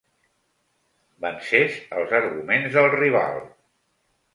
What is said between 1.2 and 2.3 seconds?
Vencés els